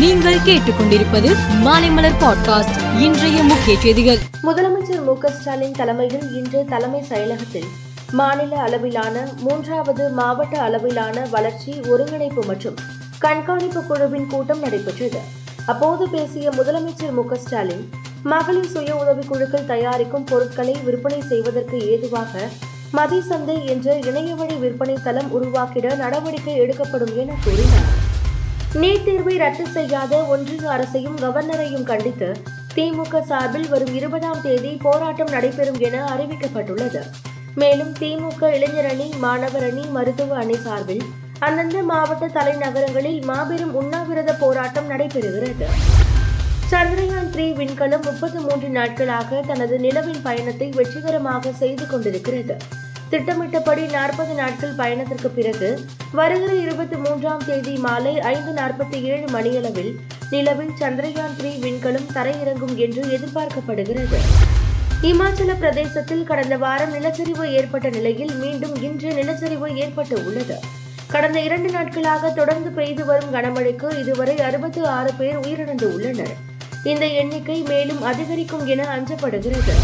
[0.00, 4.18] நீங்கள் கேட்டுக்கொண்டிருப்பது மாலைமலர் பாட்காஸ்ட் இன்றைய முக்கிய செய்திகள்.
[4.42, 7.66] முதலமைச்சர் மு ஸ்டாலின் தலைமையில் இன்று தலைமை செயலகத்தில்
[8.12, 12.74] மாநில அளவிலான மூன்றாவது மாவட்ட அளவிலான வளர்ச்சி ஒருங்கிணைப்பு மற்றும்
[13.18, 15.18] கண்காணிப்பு குழுவின் கூட்டம் நடைபெற்றது.
[15.66, 17.90] அப்போது பேசிய முதலமைச்சர் மு ஸ்டாலின்
[18.22, 22.48] மகளிர் சுய உதவிக் குழுக்கள் தயாரிக்கும் பொருட்களை விற்பனை செய்வதற்கு ஏதுவாக
[22.90, 28.09] மதி சந்தை என்ற இணையவழி விற்பனை தளம் உருவாக்கிட நடவடிக்கை எடுக்கப்படும் என கூறினார்.
[28.74, 32.36] நீட் தேர்வை ரத்து செய்யாத ஒன்றிய அரசையும் கவர்னரையும் கண்டித்து
[32.74, 37.02] திமுக சார்பில் வரும் இருபதாம் தேதி போராட்டம் நடைபெறும் என அறிவிக்கப்பட்டுள்ளது.
[37.54, 41.04] மேலும் திமுக இளைஞர் அணி மாணவர் அணி மருத்துவ அணி சார்பில்
[41.38, 45.68] அந்தந்த மாவட்ட தலைநகரங்களில் மாபெரும் உண்ணாவிரத போராட்டம் நடைபெறுகிறது.
[46.70, 52.56] சந்திரயான் த்ரீ விண்கலம் முப்பத்தி மூன்று நாட்களாக தனது நிலவின் பயணத்தை வெற்றிகரமாக செய்து கொண்டிருக்கிறது.
[53.10, 55.80] திட்டமிட்டபடி நாற்பது நாட்கள் பயணத்திற்கு பிறகு
[56.12, 63.02] வருகிற இருபத்தி மூன்றாம் தேதி மாலை ஐந்து நாற்பத்தி ஏழு மணியளவில் நிலவில் சந்திரயான் த்ரீ விண்கலம் தரையிறங்கும் என்று
[63.02, 64.18] எதிர்பார்க்கப்படுகிறது.
[65.02, 70.58] இமாச்சல பிரதேசத்தில் கடந்த வாரம் நிலச்சரிவு ஏற்பட்ட நிலையில் மீண்டும் இன்று நிலச்சரிவு ஏற்பட்டு உள்ளது.
[71.06, 76.36] கடந்த இரண்டு நாட்களாக தொடர்ந்து பெய்து வரும் கனமழைக்கு இதுவரை அறுபத்து ஆறு பேர் உயிரிழந்து உள்ளனர்.
[76.84, 79.76] இந்த எண்ணிக்கை மேலும் அதிகரிக்கும் என அஞ்சப்படுகிறது.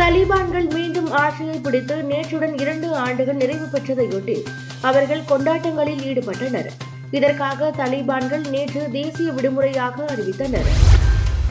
[0.00, 4.36] தலிபான்கள் மீண்டும் ஆட்சியை பிடித்து நேற்றுடன் இரண்டு ஆண்டுகள் நிறைவு பெற்றதையொட்டி
[4.80, 6.68] அவர்கள் கொண்டாட்டங்களில் ஈடுபட்டனர்.
[7.10, 10.68] இதற்காக தலிபான்கள் நேற்று தேசிய விடுமுறையாக அறிவித்தனர்.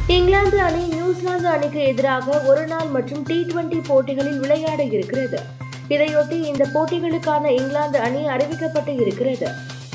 [0.07, 5.39] இங்கிலாந்து அணி நியூசிலாந்து அணிக்கு எதிராக ஒருநாள் மற்றும் டி டுவெண்டி போட்டிகளில் விளையாட இருக்கிறது.
[5.89, 9.49] இதையொட்டி இந்த போட்டிகளுக்கான இங்கிலாந்து அணி அறிவிக்கப்பட்டு இருக்கிறது.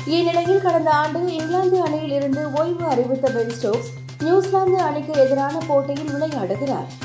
[0.05, 7.04] இந்நிலையில் கடந்த ஆண்டு இங்கிலாந்து அணியில் இருந்து ஓய்வு அறிவித்த பென் ஸ்டோக்ஸ் நியூசிலாந்து அணிக்கு எதிரான போட்டியில் விளையாடுகிறார்.